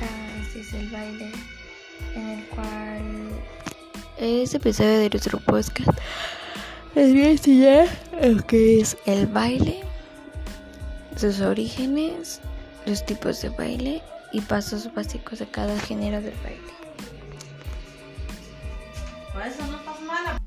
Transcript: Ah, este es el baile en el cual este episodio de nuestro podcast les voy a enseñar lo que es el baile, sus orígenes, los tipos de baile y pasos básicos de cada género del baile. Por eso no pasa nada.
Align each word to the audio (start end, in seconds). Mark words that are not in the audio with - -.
Ah, 0.00 0.42
este 0.42 0.60
es 0.60 0.72
el 0.72 0.88
baile 0.90 1.32
en 2.14 2.28
el 2.28 2.44
cual 2.48 3.30
este 4.18 4.56
episodio 4.56 4.98
de 4.98 5.10
nuestro 5.10 5.38
podcast 5.40 5.98
les 6.94 7.12
voy 7.12 7.22
a 7.22 7.30
enseñar 7.30 7.88
lo 8.22 8.46
que 8.46 8.80
es 8.80 8.96
el 9.04 9.26
baile, 9.26 9.82
sus 11.16 11.40
orígenes, 11.40 12.40
los 12.86 13.04
tipos 13.04 13.42
de 13.42 13.50
baile 13.50 14.02
y 14.32 14.40
pasos 14.40 14.92
básicos 14.94 15.38
de 15.40 15.46
cada 15.46 15.78
género 15.80 16.22
del 16.22 16.34
baile. 16.42 16.72
Por 19.34 19.42
eso 19.46 19.66
no 19.66 19.76
pasa 19.84 20.00
nada. 20.06 20.42